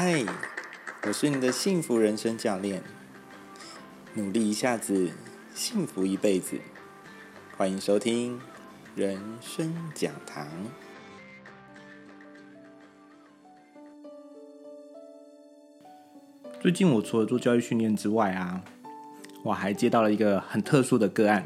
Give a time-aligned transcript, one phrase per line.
[0.00, 0.24] 嗨，
[1.08, 2.80] 我是你的幸福人生教练。
[4.14, 5.10] 努力一下子，
[5.56, 6.56] 幸福一辈子。
[7.56, 8.40] 欢迎收听
[8.94, 10.46] 人生讲堂。
[16.60, 18.62] 最近我除了做教育训练之外啊，
[19.42, 21.44] 我还接到了一个很特殊的个案。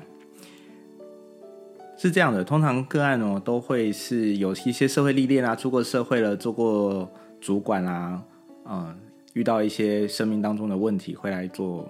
[1.96, 8.22] 是这样的，通常个案哦都会是有一些社会历练啊，出过社会了，做过主管啊，
[8.64, 8.96] 嗯，
[9.34, 11.88] 遇到一些生命当中的问题，会来做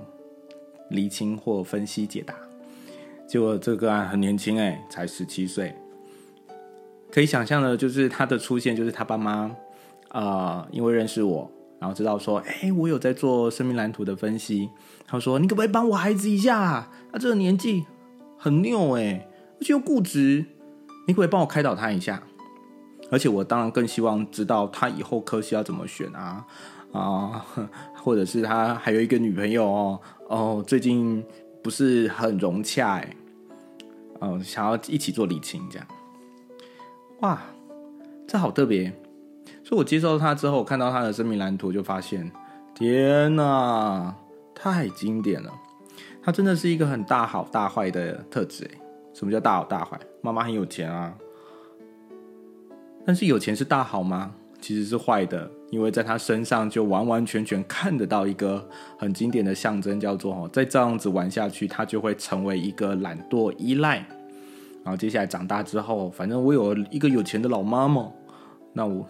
[0.90, 2.34] 厘清或分析解答。
[3.26, 5.74] 结果这个案很年轻哎，才十七岁。
[7.10, 9.54] 可以想象的，就是他的出现，就是他爸妈
[10.08, 14.70] 啊，因为认识我，然后知道说，哎，我有在做生命蓝图的分析。
[15.06, 16.90] 他说：“你可不可以帮我孩子一下？
[17.12, 17.84] 他这个年纪
[18.38, 19.28] 很拗哎。”
[19.60, 20.44] 就固执，
[21.06, 22.20] 你可不可以帮我开导他一下？
[23.12, 26.46] 而且我当然更希望知道他以后科系要怎么选啊
[26.92, 27.44] 啊，
[27.94, 31.22] 或者是他还有一个女朋友哦哦，最近
[31.62, 33.14] 不是很融洽哎，
[34.22, 35.86] 嗯，想要一起做礼情这样。
[37.20, 37.38] 哇，
[38.26, 38.90] 这好特别！
[39.62, 42.32] 所以我接受他之后，看到他的生命蓝图，就发现
[42.74, 44.14] 天哪，
[44.54, 45.52] 太经典了！
[46.22, 48.70] 他真的是一个很大好大坏的特质。
[49.12, 50.00] 什么叫大好大坏？
[50.22, 51.14] 妈妈很有钱啊，
[53.04, 54.34] 但是有钱是大好吗？
[54.60, 58.64] 其实是坏的，因为在他身上就完完全全看得到一个
[58.96, 63.96] 很经典的象征，叫做哦，再这样子玩下去，他就会成为一个懒惰依赖。
[64.84, 68.08] 然后接下来长大之后，反正我有一个有钱的老妈妈，
[68.72, 69.04] 那我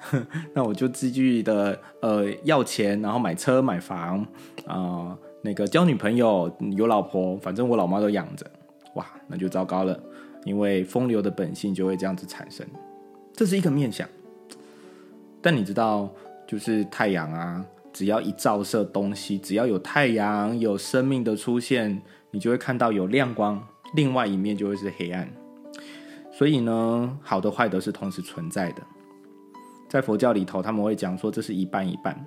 [0.54, 4.26] 那我就继续的呃要钱，然后买车买房
[4.66, 8.46] 啊，那个交女朋友有老婆，反正我老妈都养着。
[8.94, 9.98] 哇，那就糟糕了，
[10.46, 12.66] 因为风流的本性就会这样子产生，
[13.36, 14.08] 这是一个面相。
[15.42, 16.10] 但你知道，
[16.48, 23.62] 就是太阳啊，只要一照射东西，只要有太阳、有生命的出现，你就会看到有亮光，
[23.94, 25.30] 另外一面就会是黑暗。
[26.32, 28.82] 所以呢，好的、坏的是同时存在的。
[29.88, 32.26] 在佛教里头，他们会讲说，这是一半一半，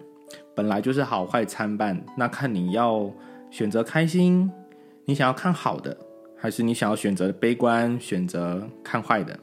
[0.56, 2.00] 本来就是好坏参半。
[2.16, 3.12] 那看你要
[3.52, 4.50] 选择开心，
[5.06, 5.98] 你想要看好的。
[6.42, 9.38] 还是你想要选择悲观，选择看坏的，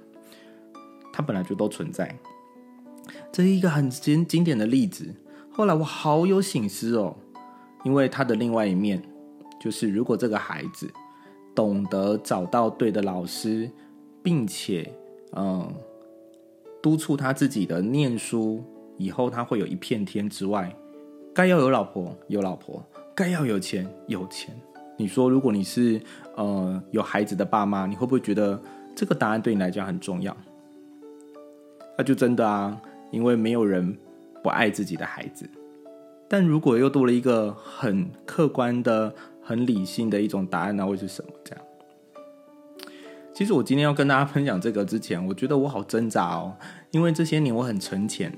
[1.16, 2.14] 它本来就都存在。
[3.32, 5.14] 这是一个很经经典的例子。
[5.50, 7.16] 后来我好有醒思哦，
[7.84, 9.02] 因为他的另外一面，
[9.58, 10.92] 就是如果这个孩子
[11.54, 13.70] 懂得找到对的老师，
[14.22, 14.92] 并且
[15.34, 15.66] 嗯
[16.82, 18.62] 督促他自己的念书，
[18.98, 20.70] 以后他会有一片天之外，
[21.34, 22.84] 该要有老婆有老婆，
[23.14, 24.54] 该要有钱有钱。
[24.98, 25.98] 你说，如果你是
[26.36, 28.60] 呃有孩子的爸妈，你会不会觉得
[28.94, 30.36] 这个答案对你来讲很重要？
[31.96, 32.80] 那就真的啊，
[33.10, 33.96] 因为没有人
[34.42, 35.48] 不爱自己的孩子。
[36.28, 41.30] 但如果又多了一个很客观的、很理性的一种答案，那会是什么？
[41.44, 41.64] 这样？
[43.32, 46.56] 其实我今天要跟大家分享这个之前，我觉得我好挣扎哦，
[46.90, 48.32] 因为这些年我很沉潜。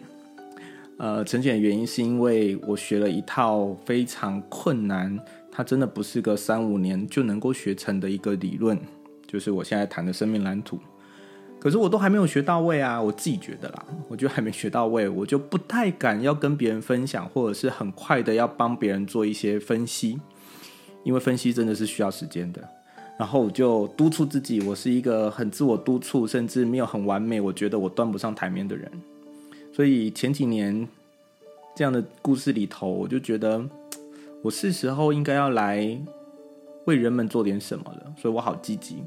[0.99, 5.19] 呃，沉潜的原因是因为我学了一套非常困难。
[5.51, 8.79] 它真的不是个三五年就能够学成的一个理论，
[9.27, 10.79] 就是我现在谈的生命蓝图。
[11.61, 20.19] 可是我都还没有学到位啊，我自己觉得啦，我就还没学到位，我就不太敢要跟别人分享，或者是很快的要帮别人做一些分析，
[21.05, 22.63] 因为分析真的是需要时间的。
[23.19, 28.91] 然后我就督促自己，我是一个很自我督促，甚至没有很完美，我觉得我端不上台面的人。
[29.73, 30.87] 所以前几年
[31.75, 33.65] 这样的故事里头，我就觉得。
[34.41, 35.99] 我是时候应该要来
[36.85, 39.03] 为人们做点什么了，所以我好积极。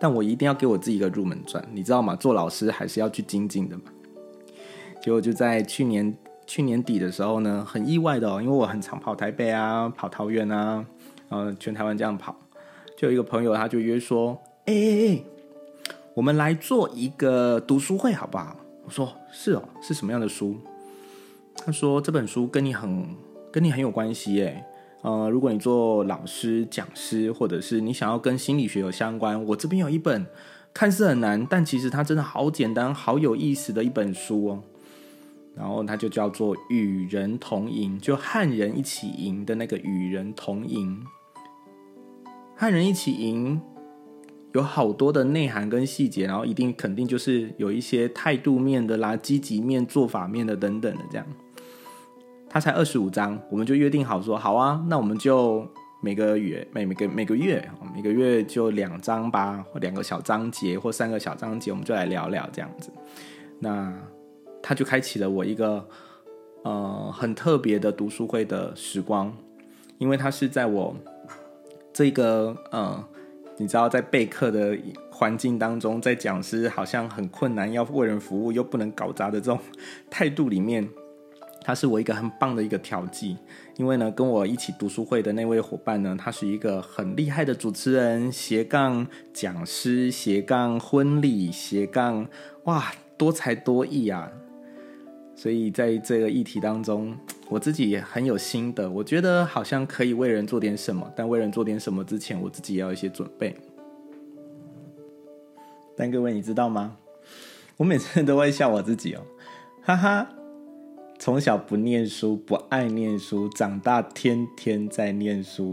[0.00, 2.14] 但我一定要给我自己一个入门钻，你知道吗？
[2.16, 3.84] 做老师还是要去精进的嘛。
[5.02, 10.84] 结果就在去年去年底的时候呢，很意外的哦，因为我很常跑台北啊，跑桃园啊，
[11.28, 12.34] 呃，全台湾这样跑，
[12.96, 15.24] 就有一个朋友他就约说：“哎哎哎，
[16.14, 20.56] 我们来做一个读书会好不好？”我说：“是哦，是什么样的书？”
[21.64, 23.06] 他说：“这本书跟你很。”
[23.52, 24.62] 跟你很有关系诶，
[25.06, 30.26] 呃，如果你做老师、讲师，或者是你想要跟心理学有相关，我这边有一本
[30.74, 34.62] 看似很难，但其实它真的好简单、好有意思的一本书哦。
[35.54, 41.00] 然后它就叫做《与人同赢》，就汉人一起赢的那个“与人同赢”。
[42.58, 43.60] 汉人一起赢
[44.54, 51.24] 有好多的内涵跟细节，然后一定肯定就是有一些态度面的啦、积极面、做法面的等等的这样。
[52.48, 55.66] 他才二十五章，我们就约定好说好啊，那我们就
[56.00, 62.90] 每个月每每个每个月每个月就两章吧，或两个小章节或三个小章节，我们就来聊聊这样子。
[63.58, 63.92] 那
[64.62, 65.86] 他就开启了我一个
[66.62, 69.34] 呃很特别的读书会的时光，
[69.98, 70.94] 因为他是在我
[71.92, 73.04] 这个呃，
[73.56, 74.76] 你知道在备课的
[75.10, 79.58] 环境当中，在讲师好像很困难，要为人服务又不能搞砸的这种
[80.10, 80.86] 态度里面，
[81.66, 83.36] 他是我一个很棒的一个调剂。
[83.76, 89.04] 因为呢，跟我一起读书会的那位伙伴呢，他是一个很厉害的主持人，斜杠
[89.34, 92.28] 讲师，斜杠婚礼，斜杠
[92.64, 94.30] 哇，多才多艺啊！
[95.34, 97.14] 所以在这个议题当中，
[97.48, 98.88] 我自己也很有心得。
[98.88, 103.54] 我觉得好像可以为人做点什么，但为人做点什么之前，我自己也要一些准备。
[105.96, 106.96] 但各位，你知道吗？
[107.76, 109.20] 我每次都会笑我自己哦，
[109.82, 110.28] 哈哈。
[111.26, 115.72] 从小不念书，不爱念书，长大天天在念书，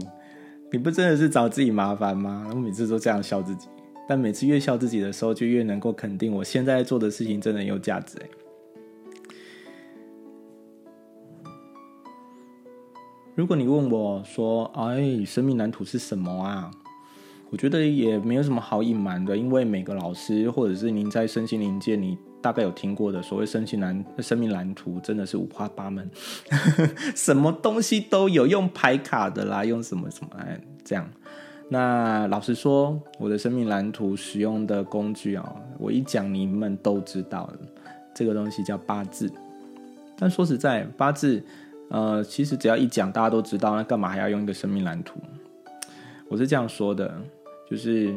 [0.72, 2.48] 你不真的是找自己麻烦吗？
[2.50, 3.68] 我每次都这样笑自己，
[4.08, 8.18] 但每次越笑自己的时候，就越能够肯定我现在做的事情真的有价值。
[13.36, 16.68] 如果你问我说：“哎，生命蓝图是什么啊？”
[17.50, 26.06] 我觉得也没有什么好隐瞒的，因为每个老师或者是您在身心灵界，你大概有听过的所谓生命蓝生命蓝图，真的是五花八门，
[27.16, 31.08] 什么东西都有，用牌卡的啦，用什么什么哎这样。
[31.70, 37.50] 那老实说，我的生命蓝图使用的工具啊，我一讲你们都知道，
[38.14, 39.32] 这个东西叫八字。
[40.18, 41.42] 但说实在，八字
[41.88, 45.18] 呃，其实只要一讲，大家都知道，那干嘛还要用一个生命蓝图？
[46.28, 47.10] 我是这样说的。
[47.66, 48.14] 就是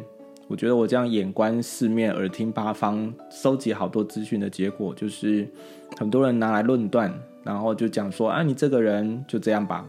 [0.50, 5.46] 我觉得我这样眼观四面、耳听八方，收集好多资讯的结果，就是
[5.98, 7.14] 很多人拿来论断，
[7.44, 9.86] 然后就讲说：“啊，你这个人就这样吧，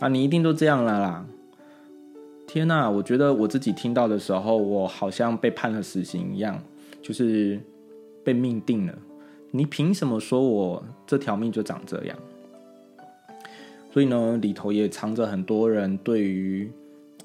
[0.00, 1.24] 啊，你一定都这样了啦。”
[2.48, 2.90] 天哪！
[2.90, 6.60] 我觉得我自己听到的时候，我好像被判了死刑一样，
[7.00, 7.60] 就是
[8.24, 8.98] 被命定了。
[9.52, 12.18] 你凭什么说我这条命就长这样？
[13.92, 16.68] 所以呢，里头也藏着很多人对于。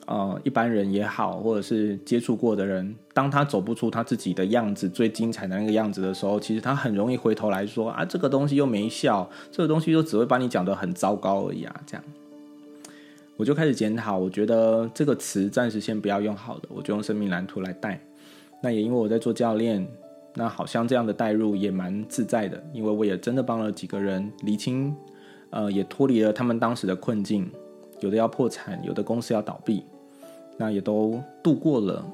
[0.07, 11.81] 呃，一般人也好，或者是接触过的人，当他走不出他自己的样子最精彩的那个样子的时候，其实他很容易回头来说啊，这个东西又没效，这个东西又只会把你讲的很糟糕而已啊。
[11.85, 12.03] 这样，
[13.37, 18.01] 我就开始检讨，我觉得这个词暂时先不要用好的，我就用生命蓝图来带。
[18.61, 19.87] 那也因为我在做教练，
[20.35, 24.95] 那好像这样的带入也蛮自在的，因为我也真的帮了几个人厘清，
[25.51, 27.49] 呃，也脱离了他们当时的困境。
[28.01, 29.85] 有的要破产，有的公司要倒闭，
[30.57, 32.05] 那也都度过了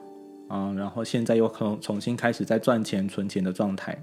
[0.47, 0.71] 啊。
[0.77, 3.97] 然后现在又可重新开始在赚钱、存钱的状态，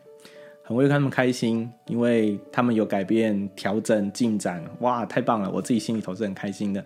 [0.62, 5.50] 很为他们开心，因为他们有改变、调整、进展，哇，太棒了！
[5.50, 6.84] 我自己心里头是很开心的。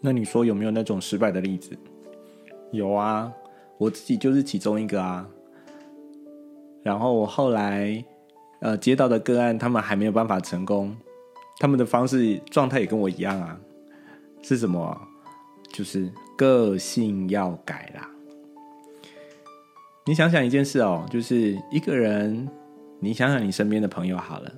[0.00, 1.76] 那你说有没有那种失败的例子？
[2.70, 3.32] 有啊，
[3.78, 5.28] 我自己就是其中一个啊。
[6.82, 8.04] 然后我后来
[8.60, 10.94] 呃接到的个案，他们还没有办法成功。
[11.58, 13.58] 他们的方式状态也跟我一样啊，
[14.42, 15.00] 是什么？
[15.72, 18.08] 就是个性要改啦。
[20.06, 22.48] 你想想一件事哦，就是一个人，
[23.00, 24.52] 你想想你身边的朋友好了，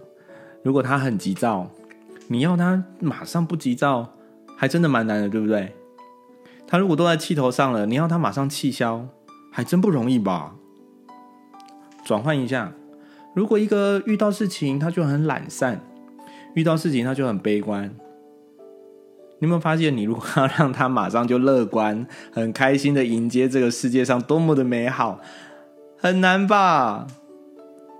[0.63, 1.71] 如果他很急躁，
[2.29, 4.13] 你要他马上不急躁，
[4.57, 5.75] 还真的蛮难的，对不对？
[6.67, 9.07] 他如果都在气头上了，你要他马上气消，
[9.53, 10.57] 还真不容易吧？
[12.05, 12.73] 转换一下，
[13.35, 15.81] 如果一个遇到事情他就很懒散。
[16.57, 17.85] 遇到事情他就很悲观，
[19.39, 25.21] 你有没有发现，你如果要让他马上就乐观、很开心的迎接这个世界上多么的美好，
[25.99, 27.07] 很难吧？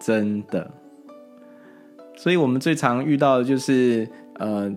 [0.01, 0.71] 真的。
[2.17, 4.09] 所以我们最常遇到的就是，
[4.39, 4.75] 呃，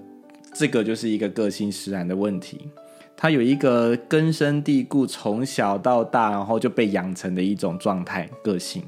[0.53, 2.69] 这个就是一个个性使然的问题。
[3.15, 8.83] 他有一个根深蒂固、从小到大然后就被养成的一种状态个性，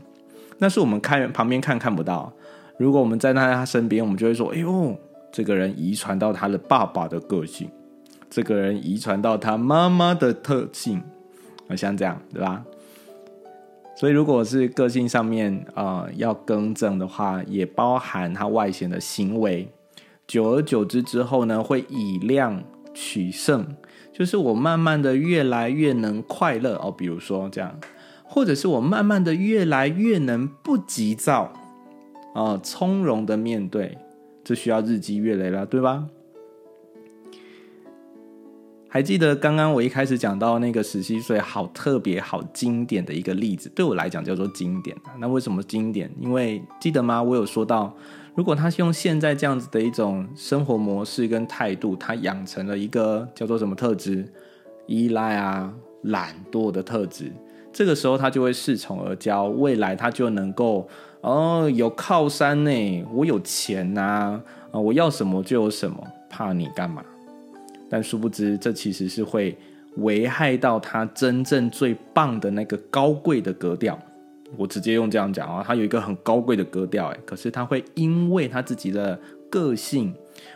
[0.58, 2.34] 那是我们看旁边看看不到。
[2.78, 4.96] 如果我们在他身边，我们就会说：“哎呦，
[5.32, 7.70] 这个人遗传到他的爸爸的个性，
[8.30, 11.02] 这个人遗传到他妈妈的特性，
[11.68, 12.64] 啊，像这样，对吧？”
[13.96, 19.72] 所以，如果是个性上面啊要更正的话，也包含他外显的行为。
[20.26, 22.64] 久而久之之后呢，会以量
[22.96, 23.76] 取胜，
[24.12, 26.90] 就是我慢慢的越来越能快乐哦。
[26.90, 27.80] 比如说这样，
[28.24, 31.54] 或者是我慢慢的越来越能不急躁。
[32.34, 33.98] 啊，从容的面对，
[34.44, 36.08] 这需要日积月累了，对吧？
[38.88, 44.96] 还记得刚刚我一开始讲到那个十七岁，好特别、好经典的一个例子，对我来讲叫做经典。
[45.18, 46.10] 那为什么经典？
[46.20, 47.24] 因为记得吗？
[47.24, 47.96] 我有说到，
[48.36, 54.26] 如果他是用现在这样子的一种生活模式跟态度，他养成了一个叫做什么特质？
[54.88, 55.74] 依赖啊、
[56.04, 57.32] 懒惰的特质。
[57.72, 60.88] 这个时候他就会恃宠而骄，未来他就能够。
[61.22, 67.04] 哦，有靠山呢，我有钱呐，啊，我要什么就有什么，怕你干嘛？
[67.90, 69.56] 但殊不知，这其实是会
[69.98, 73.98] 危害到他真正最棒的那个高贵的格调。
[74.58, 80.14] 我直接用这样讲啊，他有一个很高贵的格调，哎，可是他会因为他自己的个性，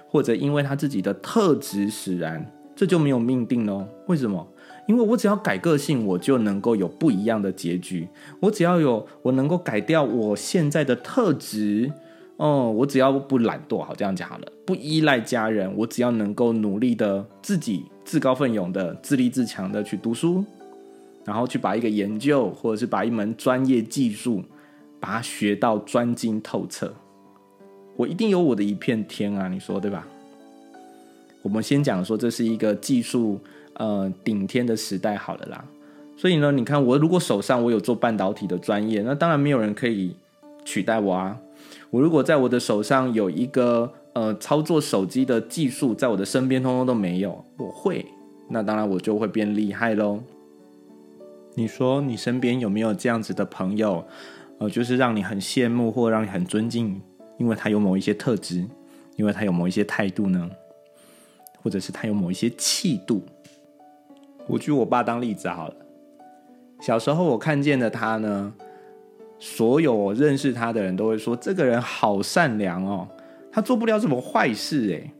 [0.09, 2.45] 或者因为他自己的特质使然，
[2.75, 3.85] 这就没有命定喽。
[4.07, 4.45] 为什么？
[4.87, 8.07] 因为我只要改个性，我就能够有不一样的结局。
[8.39, 11.91] 我只要有我能够改掉我现在的特质，
[12.37, 20.43] 哦，我只要不懒惰，好这样讲好了，不依赖家人，我只要能够努力的自己自告奋勇的自立自强的去读书。
[21.23, 24.43] 然后去把一个研究，或者是把一门专业技术，
[24.99, 26.93] 把它学到专精透彻，
[27.95, 29.47] 我一定有我的一片天啊！
[29.47, 30.05] 你说对吧？
[31.41, 33.39] 我们先讲说这是一个技术
[33.75, 35.65] 呃顶天的时代，好了啦。
[36.17, 40.15] 所以呢，你看我如果手上我有做半导体的专业，那当然没有人可以
[40.63, 41.37] 取代我啊。
[41.89, 48.05] 我如果在我的手上有一个呃操作手机的技术，在我的身边通通都没有，我会，
[48.49, 50.21] 那当然我就会变厉害喽。
[51.55, 54.05] 你说你身边有没有这样子的朋友，
[54.59, 57.01] 呃，就是让你很羡慕或让你很尊敬，
[57.37, 58.65] 因为他有某一些特质，
[59.17, 60.49] 因为他有某一些态度呢，
[61.61, 63.21] 或者是他有某一些气度。
[64.47, 65.75] 我举我爸当例子好了，
[66.79, 68.53] 小时候我看见的他呢，
[69.39, 73.07] 所有认识他的人都会说这个人好善良哦，
[73.51, 75.11] 他做不了什么坏事诶。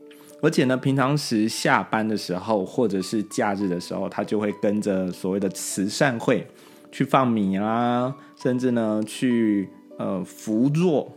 [0.42, 6.46] 而且呢，平常时下班的时候，或者是假日的时候，他就会跟着所谓的慈善会
[6.92, 9.68] 去放米啊，甚至呢去
[9.98, 11.10] 呃扶弱、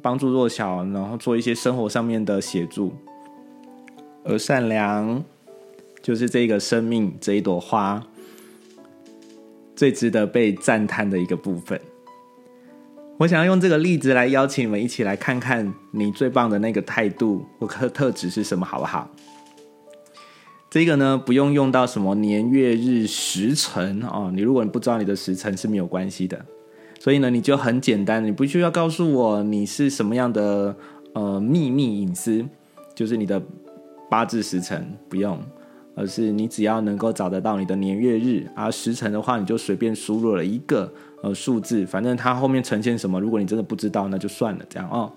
[0.00, 2.92] 帮助弱小，然后做一些生活上面的协助。
[4.24, 5.22] 而善良
[6.02, 8.02] 就是这个生命这一朵花
[9.76, 11.80] 最值得被赞叹的一个部分。
[13.18, 19.08] 我想要用这个例子来邀请你们一起来看看你最棒的那个态度或特特质是什么，好不好？
[20.68, 24.32] 这个呢，不用用到什么年月日时辰哦。
[24.34, 26.44] 你如果你不知道你的时辰是没有关系的，
[26.98, 30.74] 所以呢，你就很简单，你不需要告诉我你是什么样的
[31.12, 32.44] 呃秘密隐私，
[32.94, 33.40] 就是你的
[34.10, 35.38] 八字时辰不用，
[35.94, 40.92] 而是你只要能够找得到你的年月日，而时辰的话，你就随便输入了一个。
[41.24, 45.12] 呃，数字，反正它后面呈现什么，如果你真的不知道，那就算了，这样哦。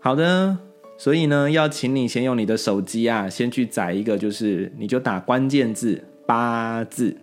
[0.00, 0.56] 好的，
[0.96, 7.14] 所以呢，要请你先用你的手机啊，先去载一个，就是你就打关键字八字，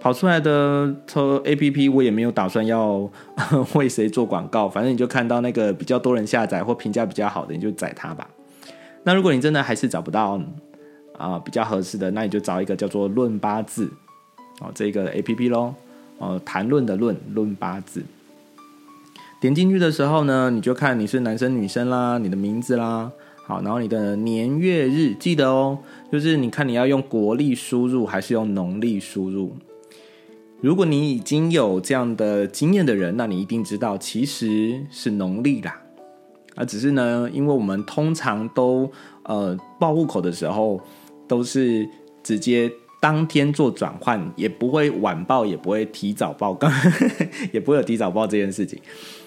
[0.00, 0.92] 跑出来的
[1.44, 3.08] A P P，我也没有打算要
[3.76, 8.28] 为谁做广告，反正你就看到那个比较多人下载或评价比较好的，你就载它吧。
[9.04, 10.42] 那如果你真的还是找不到
[11.22, 13.88] 啊比较合适的，那你就找一个叫做论八字
[14.60, 15.74] 哦这个 A P P 咯。
[16.18, 18.00] 呃，谈论的论论八字，
[19.40, 23.10] 点进去的时候呢，你就看你是男生女生啦，你的名字啦，
[23.44, 25.78] 好，然后你的年月日，记得哦，
[26.12, 29.56] 就是你看你要用国历输入还是用农历输入。
[30.60, 35.82] 如果你已经有这样的经验的人，那你一定知道其实是农历啦，
[36.54, 38.88] 啊，只是呢，因为我们通常都
[39.24, 40.80] 呃报户口的时候
[41.32, 41.88] 都是
[42.22, 42.70] 直接。
[43.02, 46.70] 当天做转换，也不会晚报，也不会提早报，刚
[47.52, 48.80] 也不会有提早报这件事情，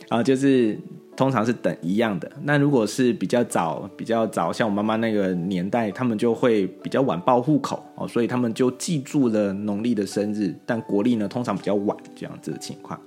[0.07, 0.79] 啊，就是
[1.17, 2.31] 通常是等一样的。
[2.43, 12.97] 那如果是比较早、比较早，像我妈妈那个年代，他们就会比较晚报户口哦，所以他们就记住了农历的生日，但国历呢通常比较晚，这样子的情况。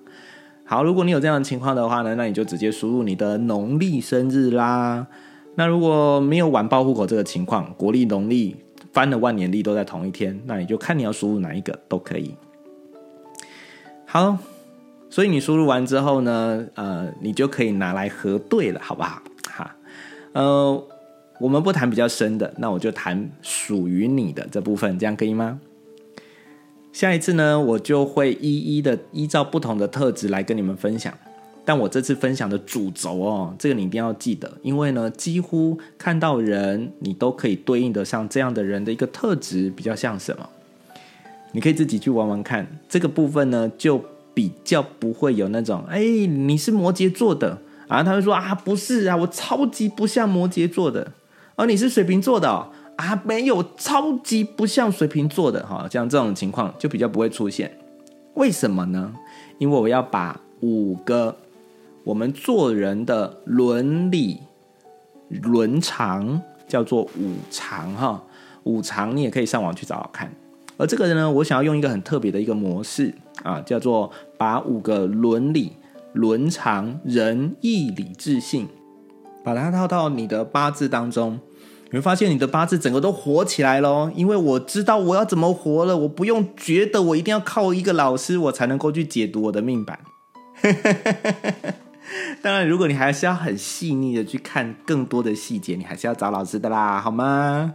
[0.67, 5.07] 好，如果你有这样的情况的话呢，那你就直接输入你的农历生日啦。
[5.55, 8.55] 那如果没有晚报户口这个情况，国历、农历。
[8.99, 12.35] 翻的万年历都在同一天，那你就看你要输入哪一个都可以。
[14.05, 14.37] 好，
[15.09, 19.23] 所以你输入完之后呢，呃，你就可以拿来核对了，好不好？
[19.53, 19.77] 哈，
[20.33, 20.85] 呃，
[21.39, 25.61] 我们不谈比较深的，那我就谈属于你的这部分，这样可以吗？
[26.93, 31.15] 下一次呢，我就会一一的依照不同的特质来跟你们分享。
[31.69, 40.49] 但我这次分享的主轴哦，这个你一定要记得，因为呢，几乎看到人，你都可以对应得上这样的人的一个特质，比较像什么？
[41.53, 42.67] 你可以自己去玩玩看。
[42.89, 51.13] 这个部分呢，就比较不会有那种，哎，你是摩羯座的啊，他会说啊，不是啊，我超级不像摩羯座的，
[51.55, 52.49] 而你是水瓶座的
[52.97, 57.71] 啊，没有，超级不像水瓶座的哈，像这种情况就比较不会出现。
[58.37, 59.13] 为什么呢？
[59.59, 61.37] 因为我要把五个。
[62.09, 64.41] 我们做人的伦理
[65.29, 68.25] 伦常叫做五常哈，
[68.63, 70.33] 五常你也可以上网去找找看。
[70.79, 73.13] 而这个呢，我想要用一个很特别的一个模式
[73.43, 75.73] 啊，叫做把五个伦理
[76.15, 78.67] 伦常、仁义礼智信，
[79.45, 81.39] 把它套到你的八字当中，
[81.91, 84.11] 你会发现你的八字整个都活起来喽。
[84.15, 89.99] 因为我知道我要怎么活了，我不用觉得我一定要靠一个老师，我才能够去解读我的命板。
[92.43, 97.75] 当然，如果你还是要很细腻的去看更多的细节，你还是要找老师的啦，好吗？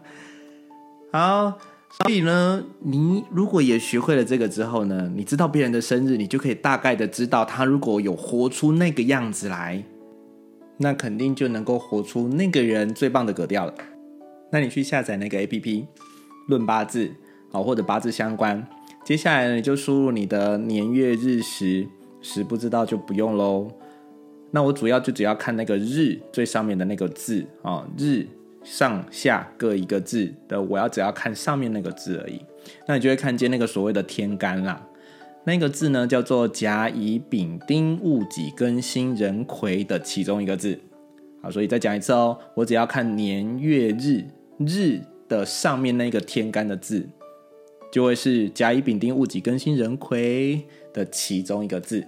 [1.12, 1.60] 好。
[2.02, 9.84] 所以呢，你如果也学会了这个之后呢，你知道别人的生日，你就可以大概的知道他如果有活出那个样子来，
[10.78, 13.74] 那肯定就能够活出那个人最棒的格调了。
[14.52, 15.86] 那你去下载那个 A P P，
[16.48, 17.12] 论八字
[17.52, 18.68] 啊，或者八字相关，
[19.06, 21.88] 接下来你就输入你的年月日时，
[22.24, 23.68] 时不知道就不用喽。
[24.54, 28.26] 那我主要就只要看那个日最上面的那个字啊，日。
[28.66, 32.40] 上下各一个字的，我要只要看上面那个字而已，
[32.88, 34.82] 那你就会看见那个所谓的天干啦。
[35.44, 40.80] 那个字呢叫做甲乙丙丁戊己庚辛壬癸的其中一个字。
[41.42, 44.24] 好，所以再讲一次哦，我只要看年月日
[44.60, 47.10] 日的上面那个天干的字，
[47.92, 52.08] 就会是甲乙丙丁戊己庚辛壬癸的其中一个字。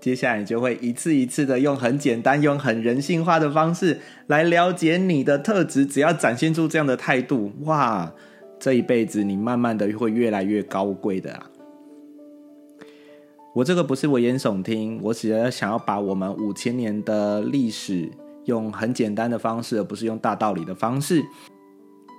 [0.00, 5.84] 接下来你就会一次一次的用很简单、用很人性化的方式来了解你的特质。
[5.84, 8.10] 只要展现出这样的态度，哇，
[8.58, 11.50] 这一辈子你慢慢的会越来越高贵的啊！
[13.54, 18.10] 我这个不是危言耸听，我只是想要把我们五千年的历史
[18.46, 21.22] 用很简单的方式，而不是用大道理的方式，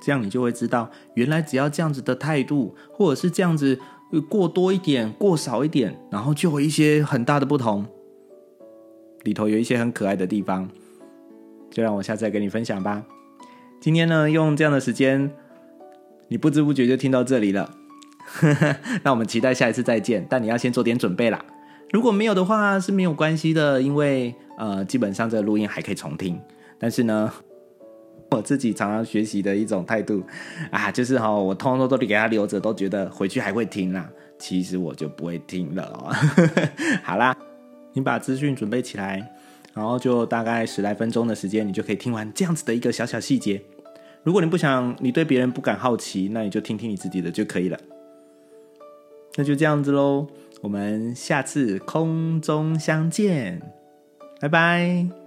[0.04, 3.80] 这样你就会知道，原来只要这样子的态度，或者是这样子。
[4.20, 7.86] 过多一点，过少一点，然后就有一些很大的不同。
[9.24, 10.68] 里头有一些很可爱的地方，
[11.70, 13.06] 就让我下次再跟你分享吧。
[13.80, 15.32] 今天呢，用这样的时间，
[16.28, 17.72] 你不知不觉就听到这里了。
[19.04, 21.46] 那我们期待下一次再见，但你要先做点准备啦。
[21.92, 26.40] 如果没有的话是没有关系的，因为呃，基本上这个录音还可以重听。
[26.78, 27.32] 但是呢。
[28.32, 30.24] 我自己常常学习的一种态度
[30.72, 34.10] 啊，就是哈，我通通都给他留着，都觉得回去还会听啦。
[34.40, 36.10] 其实我就不会听了哦。
[37.04, 37.36] 好啦，
[37.94, 39.30] 你把资讯准备起来，
[39.74, 43.62] 然后就大概十来分钟的时间，你就可以听完这样子的一个小小细节。
[44.24, 47.78] 如果你不想，你对别人不敢好奇，那你就听听你自己的就可以了。
[49.36, 50.26] 那就这样子喽，
[50.62, 53.62] 我们下次空中相见，
[54.40, 55.21] 拜拜。